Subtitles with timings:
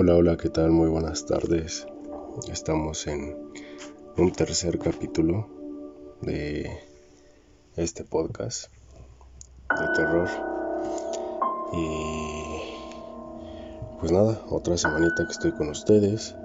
[0.00, 0.70] Hola, hola, ¿qué tal?
[0.70, 1.84] Muy buenas tardes.
[2.48, 3.36] Estamos en
[4.16, 5.48] un tercer capítulo
[6.20, 6.70] de
[7.74, 8.72] este podcast
[9.76, 10.28] de terror.
[11.72, 12.60] Y
[13.98, 16.36] pues nada, otra semanita que estoy con ustedes,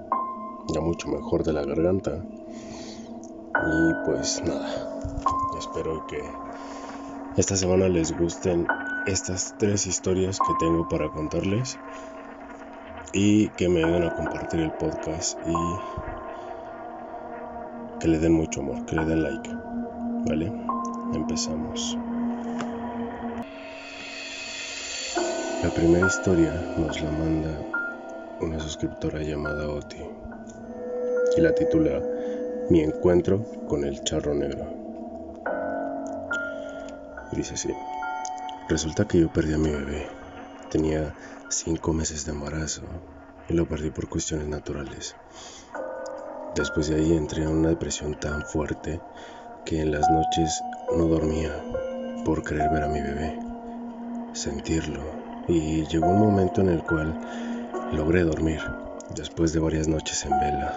[0.74, 2.26] ya mucho mejor de la garganta.
[3.68, 4.98] Y pues nada,
[5.56, 6.18] espero que
[7.36, 8.66] esta semana les gusten
[9.06, 11.78] estas tres historias que tengo para contarles
[13.12, 15.54] y que me ayuden a compartir el podcast y
[18.00, 19.50] que le den mucho amor, que le den like.
[20.26, 20.52] ¿Vale?
[21.14, 21.98] Empezamos.
[25.62, 27.50] La primera historia nos la manda
[28.40, 30.02] una suscriptora llamada Oti
[31.36, 32.02] y la titula
[32.70, 34.66] Mi encuentro con el charro negro.
[37.32, 37.70] Dice así.
[38.68, 40.23] Resulta que yo perdí a mi bebé.
[40.70, 41.14] Tenía
[41.50, 42.82] cinco meses de embarazo
[43.48, 45.14] y lo perdí por cuestiones naturales.
[46.54, 49.00] Después de ahí entré en una depresión tan fuerte
[49.64, 50.62] que en las noches
[50.96, 51.52] no dormía
[52.24, 53.38] por querer ver a mi bebé,
[54.32, 55.00] sentirlo.
[55.48, 57.18] Y llegó un momento en el cual
[57.92, 58.60] logré dormir
[59.14, 60.76] después de varias noches en vela.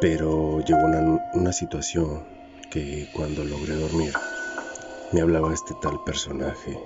[0.00, 2.24] Pero llegó una, una situación
[2.70, 4.12] que cuando logré dormir
[5.12, 6.78] me hablaba este tal personaje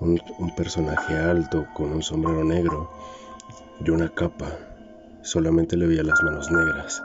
[0.00, 0.20] un,
[0.56, 2.90] personaje alto con un sombrero negro
[3.84, 4.46] y una capa.
[5.22, 7.02] Solamente le veía las manos negras.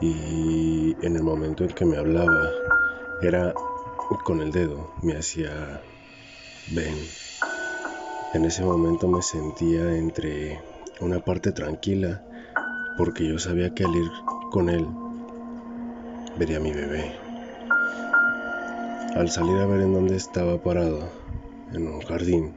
[0.00, 2.50] Y en el momento en que me hablaba,
[3.22, 3.52] era
[4.24, 5.82] con el dedo, me hacía
[6.72, 6.94] ven.
[8.34, 10.60] En ese momento me sentía entre
[11.00, 12.22] una parte tranquila,
[12.96, 14.10] porque yo sabía que al ir
[14.50, 14.86] con él,
[16.38, 17.27] vería a mi bebé.
[19.18, 21.10] Al salir a ver en dónde estaba parado,
[21.72, 22.54] en un jardín,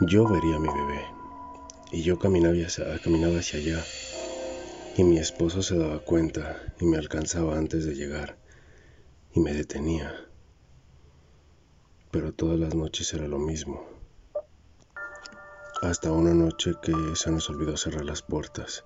[0.00, 1.04] yo vería a mi bebé.
[1.92, 3.84] Y yo caminaba hacia, caminaba hacia allá.
[4.96, 8.38] Y mi esposo se daba cuenta y me alcanzaba antes de llegar.
[9.32, 10.12] Y me detenía.
[12.10, 13.86] Pero todas las noches era lo mismo.
[15.80, 18.84] Hasta una noche que se nos olvidó cerrar las puertas.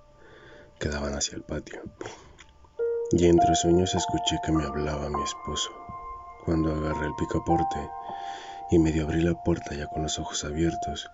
[0.79, 1.81] que daban hacia el patio.
[3.13, 5.84] Y entre sueños escuché que me hablaba mi esposo
[6.45, 7.89] cuando agarré el picaporte
[8.69, 11.11] y medio abrí la puerta ya con los ojos abiertos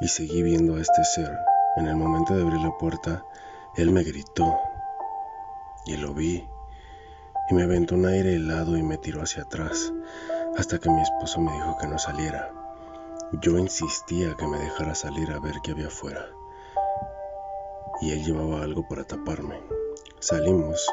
[0.00, 1.36] y seguí viendo a este ser.
[1.76, 3.24] En el momento de abrir la puerta,
[3.76, 4.58] él me gritó
[5.86, 6.48] y lo vi
[7.50, 9.92] y me aventó un aire helado y me tiró hacia atrás
[10.56, 12.50] hasta que mi esposo me dijo que no saliera.
[13.42, 16.26] Yo insistía que me dejara salir a ver qué había afuera
[18.00, 19.60] y él llevaba algo para taparme.
[20.20, 20.86] Salimos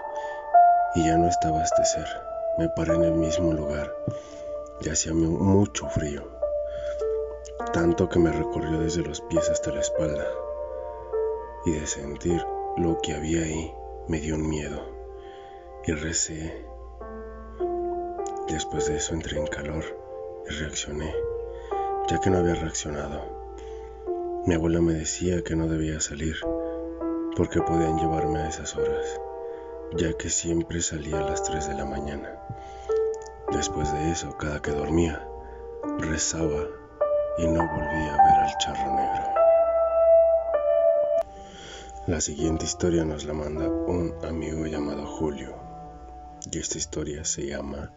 [0.96, 2.31] y ya no estaba este ser.
[2.58, 3.96] Me paré en el mismo lugar
[4.82, 6.28] y hacía mucho frío,
[7.72, 10.28] tanto que me recorrió desde los pies hasta la espalda.
[11.66, 12.44] Y de sentir
[12.78, 13.74] lo que había ahí
[14.08, 14.82] me dio un miedo
[15.86, 16.66] y recé.
[18.50, 19.86] Después de eso entré en calor
[20.50, 21.16] y reaccioné,
[22.10, 23.22] ya que no había reaccionado.
[24.46, 26.36] Mi abuela me decía que no debía salir
[27.38, 29.22] porque podían llevarme a esas horas
[29.98, 32.40] ya que siempre salía a las 3 de la mañana.
[33.52, 35.28] Después de eso, cada que dormía,
[36.00, 36.68] rezaba
[37.38, 39.24] y no volvía a ver al charro negro.
[42.08, 45.56] La siguiente historia nos la manda un amigo llamado Julio,
[46.52, 47.94] y esta historia se llama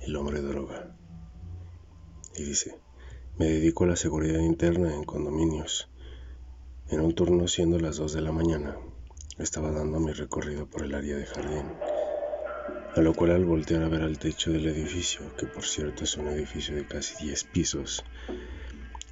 [0.00, 0.94] El hombre droga.
[2.36, 2.78] Y dice,
[3.38, 5.88] me dedico a la seguridad interna en condominios.
[6.88, 8.76] En un turno siendo las 2 de la mañana,
[9.38, 11.66] estaba dando mi recorrido por el área de jardín,
[12.94, 16.16] a lo cual al voltear a ver al techo del edificio, que por cierto es
[16.16, 18.04] un edificio de casi 10 pisos,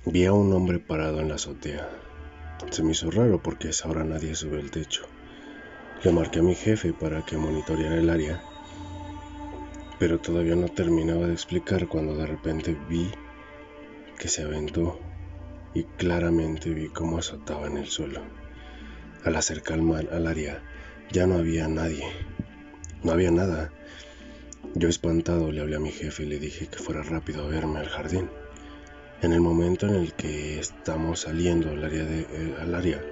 [0.06, 1.88] vi a un hombre parado en la azotea.
[2.70, 5.04] Se me hizo raro porque a esa hora nadie sube el techo.
[6.02, 8.42] Le marqué a mi jefe para que monitoreara el área,
[9.98, 13.10] pero todavía no terminaba de explicar cuando de repente vi
[14.18, 14.98] que se aventó
[15.74, 18.43] y claramente vi cómo azotaba en el suelo.
[19.24, 20.62] Al acercarme al área
[21.10, 22.04] ya no había nadie,
[23.02, 23.72] no había nada.
[24.74, 27.78] Yo espantado le hablé a mi jefe y le dije que fuera rápido a verme
[27.78, 28.28] al jardín.
[29.22, 33.02] En el momento en el que estamos saliendo al área, de, eh, al área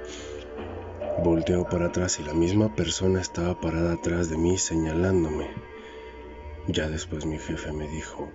[1.24, 5.48] volteo para atrás y la misma persona estaba parada atrás de mí señalándome.
[6.68, 8.30] Ya después mi jefe me dijo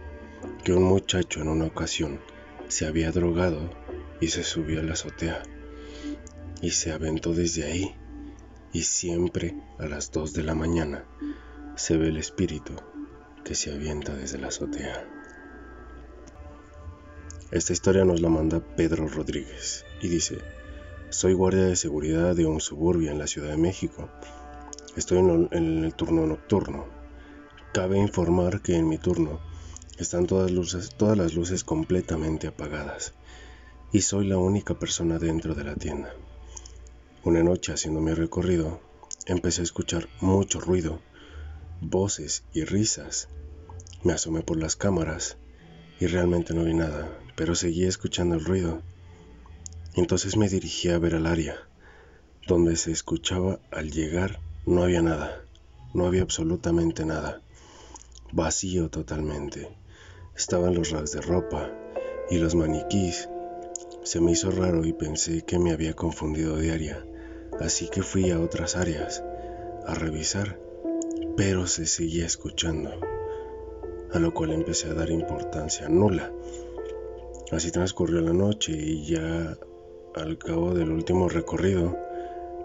[0.64, 2.20] que un muchacho en una ocasión
[2.70, 3.70] se había drogado
[4.20, 5.44] y se subió a la azotea
[6.62, 7.96] y se aventó desde ahí.
[8.74, 11.06] Y siempre a las 2 de la mañana
[11.76, 12.74] se ve el espíritu
[13.44, 15.08] que se avienta desde la azotea.
[17.50, 20.40] Esta historia nos la manda Pedro Rodríguez y dice,
[21.10, 24.10] soy guardia de seguridad de un suburbio en la Ciudad de México.
[24.98, 26.88] Estoy en el turno nocturno.
[27.74, 29.40] Cabe informar que en mi turno
[29.98, 33.14] están todas, luces, todas las luces completamente apagadas
[33.92, 36.14] y soy la única persona dentro de la tienda.
[37.28, 38.80] Una noche haciendo mi recorrido,
[39.26, 41.02] empecé a escuchar mucho ruido,
[41.82, 43.28] voces y risas.
[44.02, 45.36] Me asomé por las cámaras
[46.00, 48.82] y realmente no vi nada, pero seguía escuchando el ruido.
[49.96, 51.58] Entonces me dirigí a ver al área,
[52.48, 55.44] donde se escuchaba al llegar no había nada,
[55.94, 57.42] no había absolutamente nada,
[58.32, 59.68] vacío totalmente.
[60.34, 61.74] Estaban los racks de ropa
[62.30, 63.28] y los maniquís.
[64.04, 67.04] Se me hizo raro y pensé que me había confundido de área,
[67.60, 69.24] así que fui a otras áreas
[69.86, 70.60] a revisar,
[71.36, 72.92] pero se seguía escuchando,
[74.14, 76.32] a lo cual empecé a dar importancia nula.
[77.52, 79.58] Así transcurrió la noche y ya
[80.16, 81.96] al cabo del último recorrido,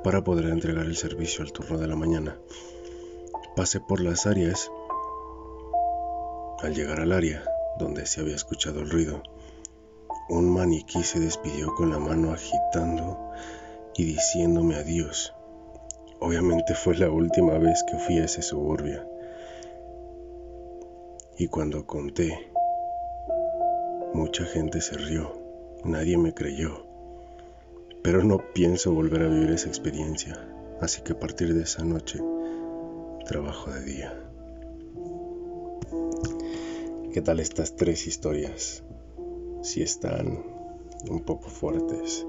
[0.02, 2.36] para poder entregar el servicio al turno de la mañana,
[3.54, 4.70] pasé por las áreas.
[6.60, 7.44] Al llegar al área,
[7.78, 9.22] donde se había escuchado el ruido.
[10.28, 13.18] Un maniquí se despidió con la mano agitando
[13.96, 15.34] y diciéndome adiós.
[16.20, 19.08] Obviamente fue la última vez que fui a ese suburbio.
[21.36, 22.52] Y cuando conté,
[24.14, 25.32] mucha gente se rió,
[25.84, 26.86] nadie me creyó.
[28.02, 30.36] Pero no pienso volver a vivir esa experiencia,
[30.80, 32.20] así que a partir de esa noche
[33.26, 34.18] trabajo de día.
[37.12, 38.82] ¿Qué tal estas tres historias?
[39.62, 40.42] Si están
[41.08, 42.26] un poco fuertes.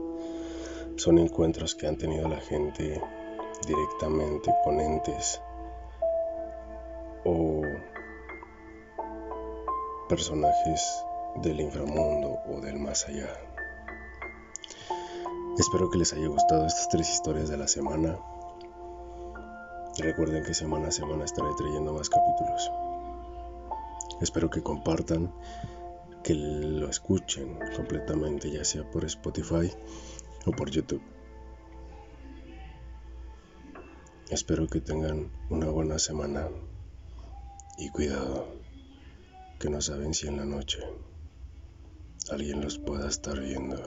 [0.96, 3.02] Son encuentros que han tenido la gente
[3.68, 5.42] directamente con entes
[7.26, 7.62] o
[10.08, 11.04] personajes
[11.42, 13.28] del inframundo o del más allá.
[15.58, 18.20] Espero que les haya gustado estas tres historias de la semana.
[19.98, 22.72] Recuerden que semana a semana estaré trayendo más capítulos.
[24.22, 25.34] Espero que compartan,
[26.24, 29.72] que lo escuchen completamente, ya sea por Spotify
[30.46, 31.02] o por YouTube.
[34.30, 36.48] Espero que tengan una buena semana
[37.78, 38.48] y cuidado,
[39.60, 40.80] que no saben si en la noche
[42.32, 43.78] alguien los pueda estar viendo.